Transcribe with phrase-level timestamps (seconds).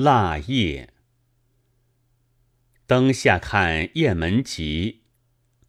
[0.00, 0.90] 腊叶。
[2.86, 5.00] 灯下看《雁门集》，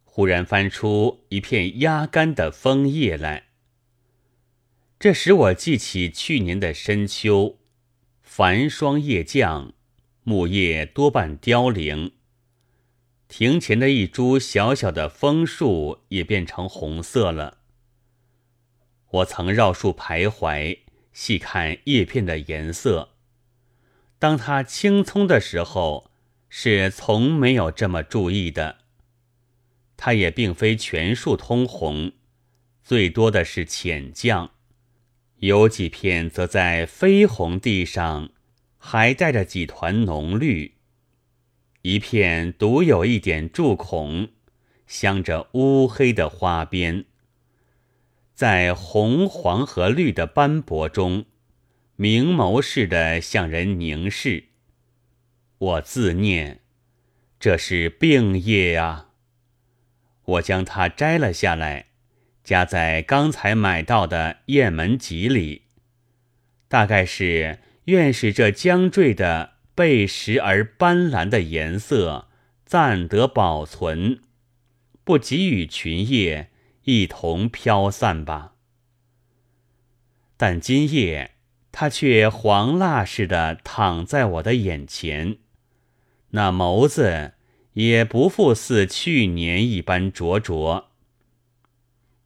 [0.04, 3.48] 忽然翻出一片压干的枫叶来，
[5.00, 7.58] 这使我记起去年的深秋，
[8.22, 9.72] 繁霜叶降，
[10.22, 12.12] 木叶多半凋零，
[13.26, 17.58] 庭前的一株小小的枫树也变成红色了。
[19.10, 20.78] 我曾绕树徘徊，
[21.12, 23.09] 细看叶片的颜色，
[24.20, 26.08] 当它青葱的时候。
[26.52, 28.78] 是从没有这么注意的。
[29.96, 32.10] 它也并非全树通红，
[32.82, 34.50] 最多的是浅绛，
[35.36, 38.30] 有几片则在绯红地上
[38.78, 40.74] 还带着几团浓绿，
[41.82, 44.30] 一片独有一点柱孔，
[44.88, 47.04] 镶着乌黑的花边，
[48.34, 51.26] 在红、黄和绿的斑驳中，
[52.00, 54.44] 明眸似的向人凝视。
[55.58, 56.60] 我自念，
[57.38, 59.10] 这是病叶啊！
[60.24, 61.88] 我将它摘了下来，
[62.42, 65.64] 夹在刚才买到的《雁门集》里，
[66.68, 72.30] 大概是愿使这将坠的贝实而斑斓的颜色
[72.64, 74.22] 暂得保存，
[75.04, 76.50] 不给予群叶
[76.84, 78.54] 一同飘散吧。
[80.38, 81.32] 但今夜，
[81.72, 85.38] 它却黄蜡似的躺在我的眼前。
[86.30, 87.34] 那眸子
[87.72, 90.90] 也不复似去年一般灼灼。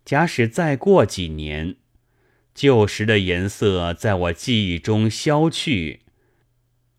[0.04, 1.76] 假使再过几年，
[2.54, 6.00] 旧时的颜色在我记忆中消去，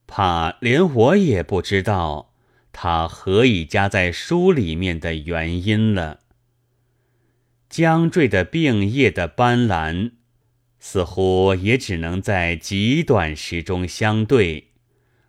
[0.08, 2.34] 怕连我也不知道
[2.72, 6.22] 它何以加在书里面的原因了。
[7.70, 10.12] 将坠的病叶的斑斓，
[10.88, 14.68] 似乎也只能在极短时中相对。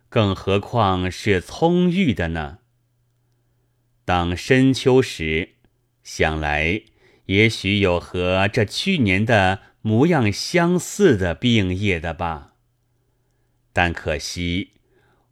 [0.07, 2.59] 更何况是葱郁的呢？
[4.05, 5.55] 当深秋时，
[6.03, 6.83] 想来
[7.25, 12.53] 也许有和这去年的模样相似的病叶的吧。
[13.73, 14.73] 但可惜，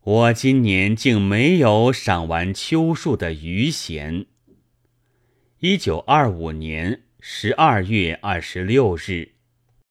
[0.01, 4.25] 我今年竟没有赏完秋树的余闲。
[5.59, 9.34] 一九二五年十二月二十六日。